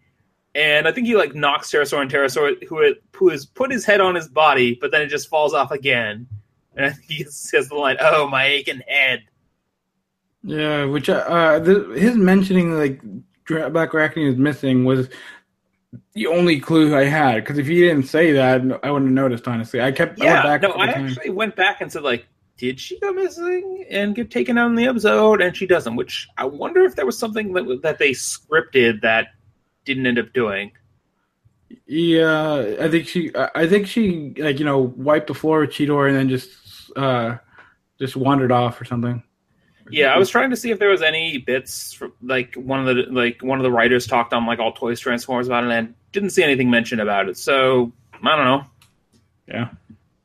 [0.55, 3.85] And I think he like knocks Terrorsaur and Terrorsaur, who, had- who has put his
[3.85, 6.29] head on his body, but then it just falls off again.
[6.77, 9.23] And I think he says the line, "Oh, my aching head."
[10.43, 13.01] Yeah, which uh, the, his mentioning like
[13.47, 15.09] Blackarachnia is missing was
[16.13, 19.47] the only clue I had because if he didn't say that, I wouldn't have noticed.
[19.49, 21.13] Honestly, I kept I went Yeah, back no, I times.
[21.17, 22.27] actually went back and said like,
[22.57, 25.97] "Did she go missing and get taken out in the episode?" And she doesn't.
[25.97, 29.29] Which I wonder if there was something that that they scripted that
[29.85, 30.73] didn't end up doing.
[31.87, 33.35] Yeah, I think she.
[33.35, 36.51] I I think she like you know wiped the floor with Cheetor and then just
[36.97, 37.37] uh
[37.99, 39.23] just wandered off or something.
[39.91, 42.97] Yeah, I was trying to see if there was any bits from, like one of
[42.97, 45.95] the like one of the writers talked on like all Toys Transformers about it, and
[46.13, 47.37] didn't see anything mentioned about it.
[47.37, 47.93] So
[48.23, 48.65] I don't know.
[49.47, 49.69] Yeah.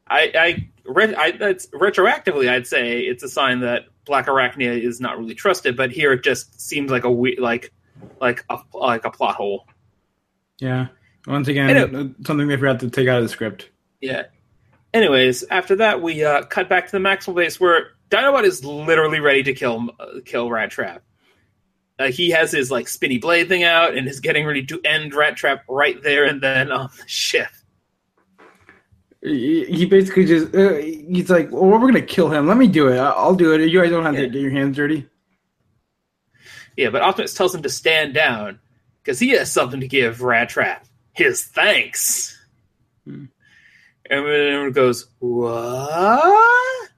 [0.07, 5.19] I I, re- I that's retroactively, I'd say it's a sign that Blackarachnia is not
[5.19, 5.75] really trusted.
[5.75, 7.73] But here, it just seems like a we- like
[8.21, 9.67] like a like a plot hole.
[10.59, 10.87] Yeah.
[11.27, 13.69] Once again, something they forgot to take out of the script.
[13.99, 14.23] Yeah.
[14.93, 19.19] Anyways, after that, we uh, cut back to the Maximal base where Dinobot is literally
[19.19, 20.99] ready to kill uh, kill Rattrap.
[21.99, 25.11] Uh, he has his like spinny blade thing out and is getting ready to end
[25.13, 27.49] Rattrap right there and then on the ship.
[29.21, 32.47] He he basically just uh, he's like, "Well, we're gonna kill him.
[32.47, 32.97] Let me do it.
[32.97, 33.61] I- I'll do it.
[33.69, 34.21] You guys don't have Yeah.
[34.21, 35.07] to get your hands dirty."
[36.77, 38.59] Yeah, but Optimus tells him to stand down
[39.03, 40.83] because he has something to give Rattrap.
[41.11, 42.37] His thanks.
[43.03, 43.25] Hmm.
[44.09, 46.89] And then everyone goes, What?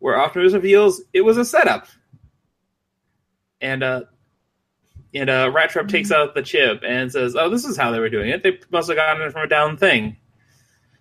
[0.00, 1.86] Where Optimus reveals it was a setup.
[3.60, 4.02] And uh
[5.14, 8.10] and uh Rattrap takes out the chip and says, Oh, this is how they were
[8.10, 8.42] doing it.
[8.42, 10.16] They must have gotten it from a down thing.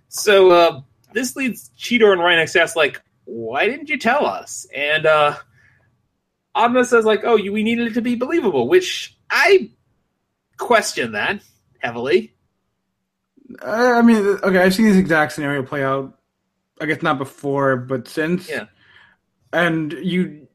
[0.10, 0.82] So uh
[1.14, 4.68] this leads Cheetor and Rhinox to ask, like, why didn't you tell us?
[4.76, 5.36] And uh
[6.56, 9.72] Optimus says like, "Oh, you, we needed it to be believable," which I
[10.58, 11.42] question that
[11.80, 12.34] heavily.
[13.64, 16.20] I mean, okay, I've seen this exact scenario play out.
[16.82, 18.50] I guess not before, but since.
[18.50, 18.66] Yeah.
[19.54, 20.48] And you,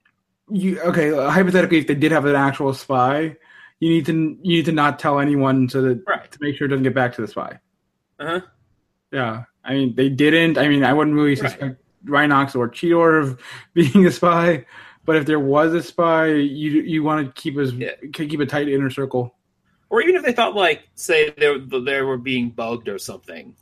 [0.51, 1.11] you okay?
[1.13, 3.37] Hypothetically, if they did have an actual spy,
[3.81, 6.31] you need to you need to not tell anyone so that Right.
[6.31, 7.59] to make sure it doesn't get back to the spy.
[8.21, 8.41] Uh-huh.
[9.13, 10.59] Yeah, I mean they didn't.
[10.59, 11.39] I mean I wouldn't really Right.
[11.51, 13.41] suspect Rhinox or Cheetor of
[13.75, 14.65] being a spy,
[15.05, 17.91] but if there was a spy, you you want to keep as Yeah.
[18.13, 19.35] keep a tight inner circle.
[19.91, 23.55] or even if they thought like say they they were being bugged or something.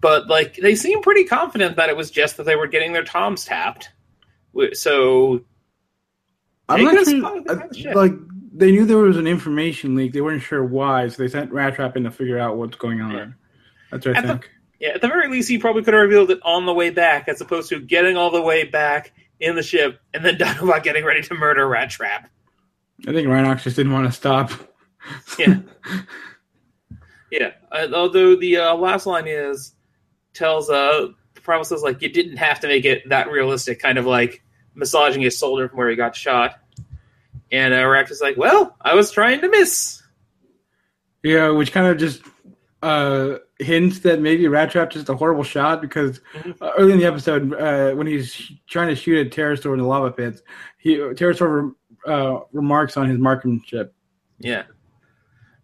[0.00, 3.04] But like they seem pretty confident that it was just that they were getting their
[3.04, 3.90] toms tapped.
[4.72, 5.44] So
[6.68, 7.26] I'm not sure.
[7.26, 7.96] on the kind of shit.
[7.96, 8.12] uh, Like
[8.56, 10.12] they knew there was an information leak.
[10.12, 13.10] They weren't sure why, so they sent Rattrap in to figure out what's going on.
[13.12, 13.26] Yeah.
[13.90, 14.40] That's what I At the-
[14.80, 17.28] yeah, at the very least, he probably could have revealed it on the way back,
[17.28, 21.04] as opposed to getting all the way back in the ship and then Dinobot getting
[21.04, 22.26] ready to murder Rattrap.
[23.06, 24.50] I think Rhinox just didn't want to stop.
[25.38, 25.58] Yeah.
[27.30, 27.50] Yeah.
[27.72, 29.74] Uh, although the uh, last line is
[30.34, 31.08] tells uh
[31.42, 34.43] promises like you didn't have to make it that realistic, kind of like
[34.74, 36.58] massaging his shoulder from where he got shot.
[37.52, 40.02] And uh, is like, "Well, I was trying to miss."
[41.22, 42.22] Yeah, which kind of just
[42.82, 46.20] uh, hints that maybe Rattrap just a horrible shot because
[46.60, 49.86] uh, early in the episode, uh, when he's trying to shoot at Terrorsaur in the
[49.86, 50.42] lava pits,
[50.78, 51.72] he Terrorsaur
[52.06, 53.94] uh, remarks on his marksmanship.
[54.38, 54.64] Yeah.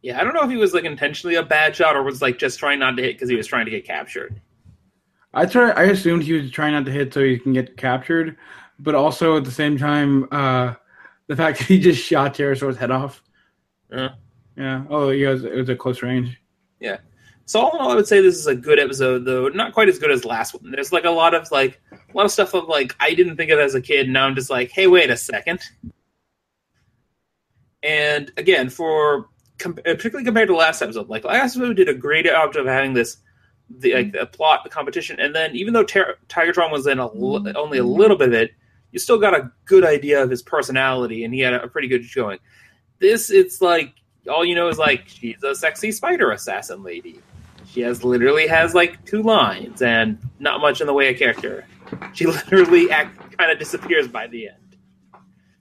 [0.02, 2.38] Yeah, I don't know if he was like intentionally a bad shot or was like
[2.38, 4.40] just trying not to hit because he was trying to get captured.
[5.34, 5.70] I try.
[5.70, 8.36] I assumed he was trying not to hit so he can get captured,
[8.82, 10.74] but also at the same time, uh,
[11.26, 13.22] the fact that he just shot Terrorsaur's head off.
[13.90, 14.10] Yeah.
[14.56, 14.84] Yeah.
[14.90, 15.30] Oh, yeah.
[15.30, 16.40] It was, it was a close range.
[16.80, 16.98] Yeah.
[17.46, 19.88] So all in all, I would say this is a good episode, though not quite
[19.88, 20.70] as good as last one.
[20.70, 23.50] There's like a lot of like a lot of stuff of like I didn't think
[23.50, 24.08] of as a kid.
[24.08, 25.58] Now I'm just like, hey, wait a second.
[27.82, 32.26] And again, for com- particularly compared to last episode, like last episode did a great
[32.26, 33.16] job of having this
[33.68, 37.12] the like the plot, the competition, and then even though Ter- Tigatron was in a
[37.12, 38.52] li- only a little bit of it,
[38.92, 42.04] you still got a good idea of his personality, and he had a, pretty good
[42.04, 42.38] showing.
[42.98, 43.94] This, it's like
[44.28, 47.20] all you know is like she's a sexy spider assassin lady.
[47.66, 51.64] She has literally has like two lines and not much in the way of character.
[52.14, 54.56] She literally act, kind of disappears by the end.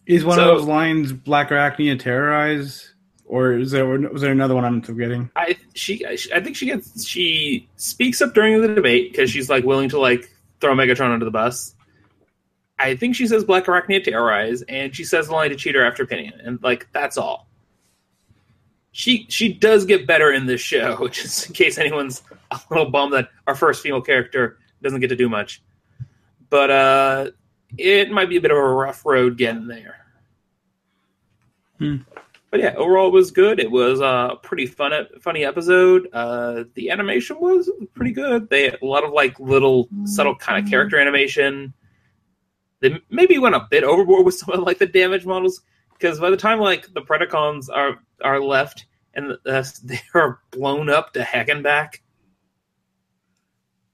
[0.05, 2.93] Is one So- of those lines Blackarachnia terrorize,
[3.25, 5.29] or is there was there another one I'm forgetting?
[5.35, 9.63] I she I think she gets she speaks up during the debate because she's like
[9.63, 11.75] willing to like throw Megatron under the bus.
[12.79, 16.39] I think she says Blackarachnia terrorize, and she says the line to Cheetor after opinion,
[16.43, 17.47] and like that's all.
[18.91, 23.13] She she does get better in this show, just in case anyone's a little bummed
[23.13, 25.61] that our first female character doesn't get to do much.
[26.49, 27.31] But uh
[27.77, 29.97] it might be a bit of a rough road getting there.
[31.77, 31.97] Hmm.
[32.51, 33.59] But yeah, overall it was good.
[33.59, 36.09] It was a pretty fun, funny episode.
[36.11, 38.49] Uh, the animation was pretty good.
[38.49, 41.73] They had a lot of like little subtle kind of character animation.
[42.81, 45.61] They maybe went a bit overboard with some of like the damage models
[45.93, 50.89] because by the time like the Predacons are are left and uh, they are blown
[50.89, 52.01] up to heck and back.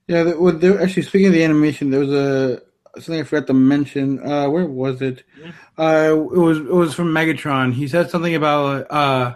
[0.07, 2.61] Yeah, well, there, actually, speaking of the animation, there was a
[3.01, 4.19] something I forgot to mention.
[4.19, 5.23] Uh, where was it?
[5.39, 5.53] Mhm.
[5.77, 7.73] Uh, it was it was from Megatron.
[7.73, 9.35] He said something about uh,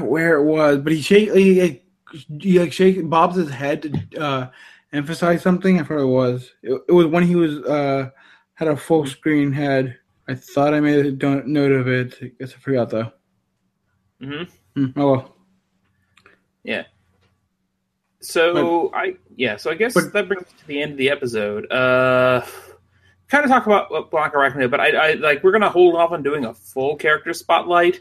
[0.00, 1.84] where it was, but he shake he, like,
[2.40, 4.50] he like shake bobs his head to uh,
[4.94, 5.80] emphasize something.
[5.80, 6.52] I forgot it was.
[6.62, 8.10] It, it was when he was uh,
[8.54, 9.98] had a full screen head.
[10.28, 12.16] I thought I made a note of it.
[12.22, 13.12] I guess I forgot though.
[14.20, 14.42] hmm
[14.74, 15.30] Hmm, oh well.
[18.20, 21.10] So I yeah, so I guess But- that brings us to the end of the
[21.10, 21.70] episode.
[21.70, 22.40] Uh
[23.28, 26.22] kind of talk about what Blackarachnia, but I, I like we're gonna hold off on
[26.22, 28.00] doing a full character spotlight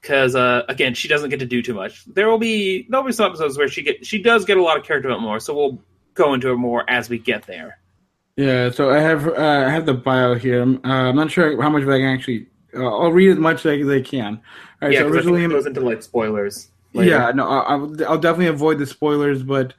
[0.00, 2.04] because uh again she doesn't get to do too much.
[2.04, 4.76] There will be there'll be some episodes where she get she does get a lot
[4.78, 5.82] of character development more, so we'll
[6.14, 7.78] go into it more as we get there.
[8.36, 10.62] Yeah, so I have uh, I have the bio here.
[10.62, 12.46] I'm, uh, I'm not sure how much of I can actually.
[12.74, 14.40] Uh, I'll read as much as I can.
[14.80, 16.70] All right, yeah, so 'cause I think originally, it goes into like spoilers.
[16.94, 17.10] later.
[17.10, 19.42] yeah, no, I'll, I'll definitely avoid the spoilers.
[19.42, 19.74] But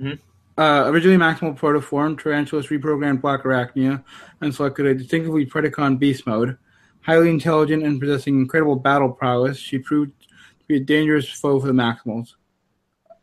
[0.00, 0.18] Mhm.
[0.56, 4.02] uh, originally, Maximal Protoform, Tarantulas reprogrammed Blackarachnia,
[4.40, 6.56] and selected a distinctively Predacon beast mode.
[7.02, 11.66] Highly intelligent and possessing incredible battle prowess, she proved to be a dangerous foe for
[11.66, 12.34] the Maximals.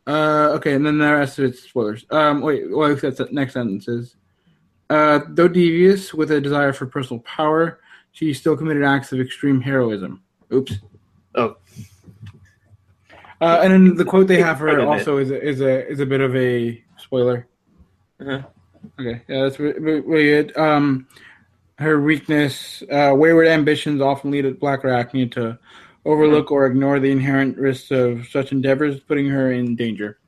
[0.06, 2.06] Uh, okay, and then the rest of it's spoilers.
[2.10, 4.16] Um, wait, well, that's the next sentences.
[4.88, 7.80] Uh, though devious with a desire for personal power,
[8.12, 10.22] she still committed acts of extreme heroism.
[10.52, 10.74] Oops.
[11.34, 11.56] Oh.
[13.40, 16.00] Uh, and then the quote they have for her also is a, is a is
[16.00, 17.46] a bit of a spoiler.
[18.20, 18.42] Uh-huh.
[18.98, 20.56] Okay, yeah, that's re- re- really good.
[20.56, 21.06] Um,
[21.78, 25.58] her weakness, uh, wayward ambitions often lead at Blackarachnia to
[26.06, 30.18] overlook or ignore the inherent risks of such endeavors, putting her in danger.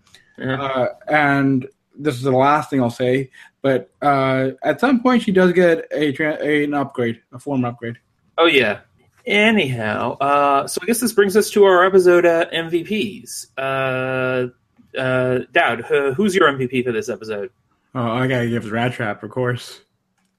[0.41, 0.63] Uh-huh.
[0.63, 1.67] Uh, and
[1.99, 3.31] this is the last thing I'll say,
[3.63, 7.65] but uh, at some point she does get a, tra- a an upgrade, a form
[7.65, 7.99] upgrade.
[8.37, 8.81] Oh yeah.
[9.27, 13.49] Anyhow, uh, so I guess this brings us to our episode uh, MVPs.
[13.59, 14.49] Uh,
[14.97, 17.51] uh, Daoud, who- who's your MVP for this episode?
[17.95, 19.81] Oh, I gotta give it Rattrap, of course.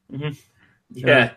[0.10, 0.32] Yeah,
[0.92, 1.32] Yeah.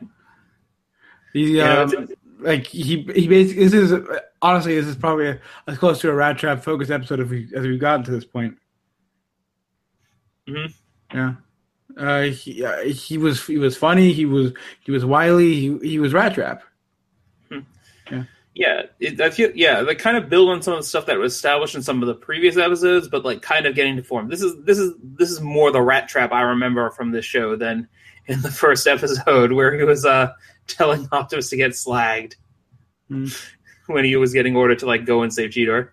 [1.35, 2.09] The um, it's-
[2.43, 4.09] like he he basically this is
[4.41, 7.81] honestly this is probably as close to a Rattrap focused episode as we as we've
[7.81, 8.57] gotten to this point.
[10.49, 10.75] Mhm.
[11.15, 11.35] Yeah.
[11.97, 14.13] Uh, he uh, he was he was funny.
[14.13, 15.55] He was he was wily.
[15.55, 16.61] He he was Rattrap.
[18.55, 21.17] Yeah, it, I feel yeah, they kind of build on some of the stuff that
[21.19, 24.29] was established in some of the previous episodes, but like kind of getting to form.
[24.29, 27.89] This is this is this is more the Rattrap I remember from this show than
[28.27, 30.33] in the first episode where he was uh
[30.67, 32.35] telling Optimus to get slagged
[33.09, 33.27] Hmm.
[33.87, 35.91] when he was getting ordered to like go and save Cheetor.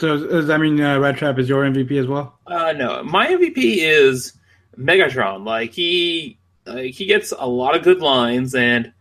[0.00, 2.38] So does that mean uh, Rattrap is your MVP as well?
[2.46, 4.32] Uh, no, my MVP is
[4.78, 5.44] Megatron.
[5.44, 8.92] Like he, like he gets a lot of good lines, and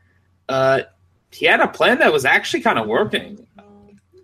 [0.49, 0.81] uh,
[1.31, 3.47] he had a plan that was actually kind of working.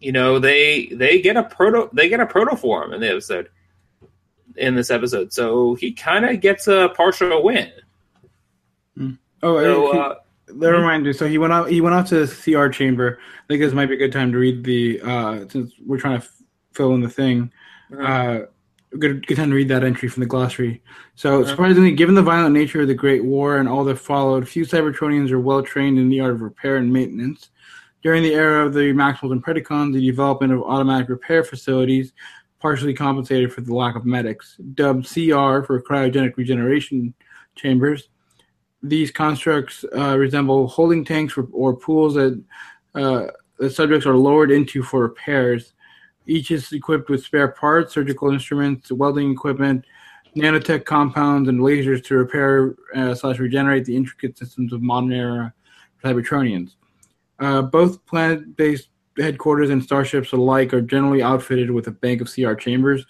[0.01, 3.47] You know, they they get a proto they get a protoform in the episode
[4.57, 7.71] in this episode, so he kind of gets a partial win.
[9.45, 10.13] Oh, So he- uh,
[10.59, 11.13] that reminds me.
[11.13, 11.69] So he went out.
[11.69, 13.19] He went out to the CR chamber.
[13.21, 16.19] I think this might be a good time to read the uh, since we're trying
[16.19, 16.41] to f-
[16.73, 17.51] fill in the thing.
[17.99, 18.39] Uh,
[18.97, 20.81] good, good time to read that entry from the glossary.
[21.15, 21.49] So, Uh-huh.
[21.49, 25.31] surprisingly, given the violent nature of the Great War and all that followed, few Cybertronians
[25.31, 27.49] are well trained in the art of repair and maintenance.
[28.03, 32.13] During the era of the Maximals and Predacons, the development of automatic repair facilities
[32.59, 34.57] partially compensated for the lack of medics.
[34.75, 37.13] Dubbed CR for cryogenic regeneration
[37.55, 38.09] chambers,
[38.87, 42.41] these constructs uh, resemble holding tanks or, or pools that
[42.93, 43.27] uh,
[43.57, 45.73] the subjects are lowered into for repairs.
[46.27, 49.85] Each is equipped with spare parts, surgical instruments, welding equipment,
[50.35, 55.53] nanotech compounds, and lasers to repair uh, slash regenerate the intricate systems of modern era
[56.03, 56.75] Cybertronians.
[57.39, 62.53] Uh, both planet-based headquarters and starships alike are generally outfitted with a bank of CR
[62.53, 63.05] chambers.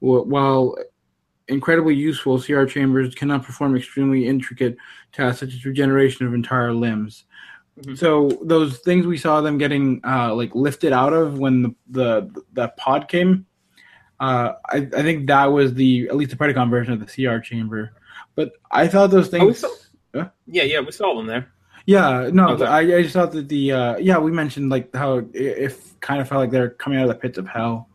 [0.00, 0.76] While
[1.48, 4.76] incredibly useful, CR chambers cannot perform extremely intricate
[5.12, 7.24] tasks such as regeneration of entire limbs.
[7.80, 7.96] Mhm.
[7.98, 12.42] So those things we saw them getting uh, like lifted out of when the, the
[12.54, 13.46] that pod came,
[14.18, 17.38] uh, I, I think that was the at least the Predacon version of the CR
[17.38, 17.92] chamber.
[18.34, 19.64] But I thought those Oh, things.
[20.14, 20.28] yeah,
[20.62, 21.52] yeah, we saw them there.
[21.84, 22.64] Yeah, no, Okay.
[22.64, 26.20] I, I just thought that the uh, yeah we mentioned like how it, it kind
[26.20, 27.88] of felt like they're coming out of the pits of hell.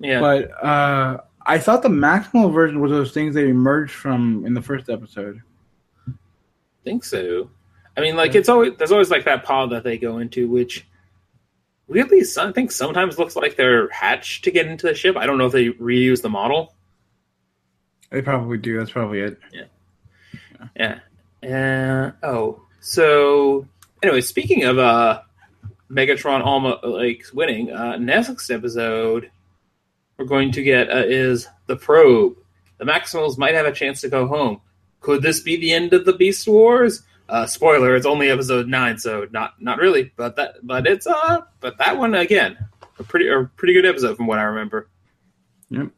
[0.00, 4.54] Yeah, But uh, I thought the maximal version was those things they emerged from in
[4.54, 5.40] the first episode.
[6.08, 6.12] I
[6.84, 7.50] think so.
[7.96, 10.86] I mean, like it's always there's always like that pod that they go into, which
[11.88, 15.16] weirdly, I think sometimes looks like they're hatched to get into the ship.
[15.16, 16.74] I don't know if they reuse the model.
[18.10, 18.78] They probably do.
[18.78, 19.38] That's probably it.
[19.52, 20.98] Yeah.
[21.42, 22.12] Yeah.
[22.22, 23.66] Uh, oh, so
[24.02, 25.22] anyway, speaking of uh,
[25.90, 29.30] Megatron almost like winning, uh, next episode
[30.20, 32.36] we're going to get uh, is the probe.
[32.76, 34.60] The Maximals might have a chance to go home.
[35.00, 37.02] Could this be the end of the Beast Wars?
[37.28, 40.12] Uh, spoiler: It's only episode nine, so not not really.
[40.16, 42.58] But that but it's uh but that one again
[42.98, 44.88] a pretty a pretty good episode from what I remember.
[45.70, 45.88] Yep.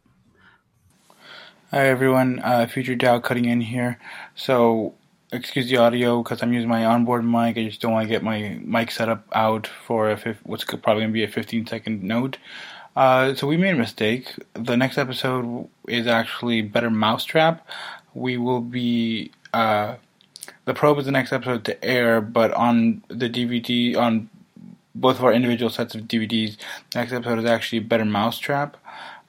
[1.72, 3.98] Hi everyone, uh, Future Dow cutting in here.
[4.34, 4.94] So,
[5.32, 7.56] excuse the audio because I'm using my onboard mic.
[7.56, 11.02] I just don't want to get my mic setup out for a fif- what's probably
[11.02, 12.36] going to be a 15 second note.
[12.94, 14.34] Uh, so we made a mistake.
[14.54, 17.66] The next episode is actually Better Mousetrap.
[18.14, 19.96] We will be uh,
[20.64, 24.28] the probe is the next episode to air, but on the DVD on
[24.94, 26.56] both of our individual sets of DVDs,
[26.90, 28.76] the next episode is actually Better Mousetrap.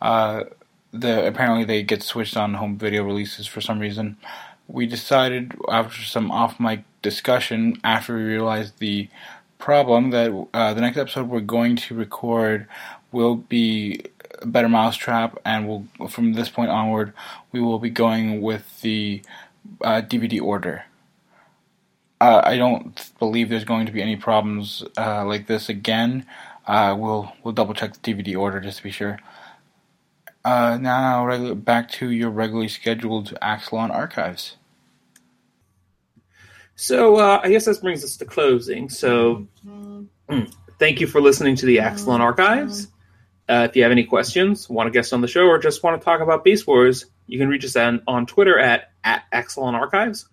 [0.02, 0.44] Uh,
[0.92, 4.18] the apparently they get switched on home video releases for some reason.
[4.68, 9.10] We decided after some off mic discussion, after we realized the
[9.58, 12.68] problem, that uh, the next episode we're going to record
[13.14, 14.04] will be
[14.42, 17.14] a better mousetrap, and we'll from this point onward
[17.52, 19.22] we will be going with the
[19.82, 20.86] uh, DVD order.
[22.20, 26.26] Uh, I don't believe there's going to be any problems uh, like this again.
[26.66, 29.20] Uh, we'll we'll double check the DVD order just to be sure.
[30.46, 34.58] Uh, now regu- back to your regularly scheduled Axalon archives.
[36.76, 38.90] So uh, I guess this brings us to closing.
[38.90, 39.48] So
[40.80, 42.88] thank you for listening to the Axalon Archives.
[43.50, 46.00] Uh, if you have any questions, want to guest on the show, or just want
[46.00, 49.74] to talk about Beast Wars, you can reach us on, on Twitter at, at Axalon
[49.74, 50.28] Archives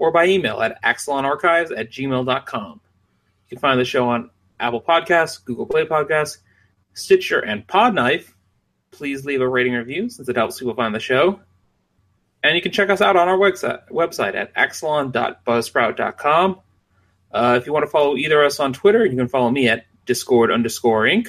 [0.00, 2.72] or by email at axalonarchives at gmail.com.
[2.72, 6.38] You can find the show on Apple Podcasts, Google Play Podcasts,
[6.94, 8.32] Stitcher, and Podknife.
[8.90, 11.40] Please leave a rating review since it helps people find the show.
[12.42, 16.60] And you can check us out on our website, website at axalon.buzzsprout.com.
[17.32, 19.68] Uh, if you want to follow either of us on Twitter, you can follow me
[19.68, 21.28] at discord underscore inc.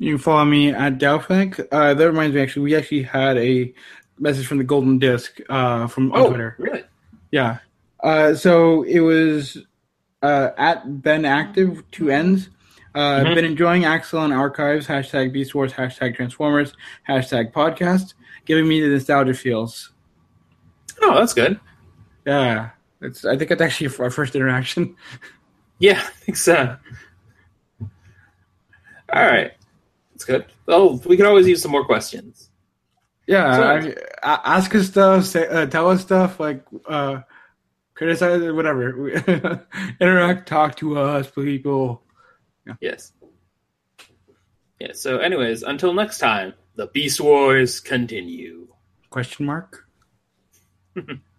[0.00, 1.68] You can follow me at DaoFAQ.
[1.70, 3.72] Uh, that reminds me, actually, we actually had a
[4.18, 6.56] message from the Golden Disc uh, from on Oh, Twitter.
[6.58, 6.82] really?
[7.30, 7.58] Yeah.
[8.02, 9.58] Uh, so it was
[10.22, 12.48] uh, at Ben Active two ends.
[12.94, 13.34] Uh, Mhm.
[13.34, 14.86] Been enjoying Axalon Archives.
[14.86, 15.74] Hashtag Beast Wars.
[15.74, 16.72] Hashtag Transformers.
[17.06, 18.14] Hashtag Podcast.
[18.46, 19.90] Giving me the nostalgia feels.
[21.02, 21.60] Oh, that's good.
[22.26, 22.70] Yeah,
[23.02, 23.24] it's.
[23.26, 24.96] I think it's actually our first interaction.
[25.82, 26.76] Yeah, I think so.
[27.80, 29.52] All right,
[30.20, 30.52] that's good.
[30.68, 32.50] Oh, we can always use some more questions.
[33.26, 33.62] Yeah, So-
[34.22, 37.20] I, a- ask us stuff, say, uh, tell us stuff, like uh,
[37.94, 39.08] criticize it, whatever.
[40.00, 42.02] Interact, talk to us, people.
[42.80, 43.12] Yes.
[44.78, 44.92] Yeah.
[44.92, 48.68] So, anyways, until next time, the Beast Wars continue.
[49.10, 49.86] Question mark.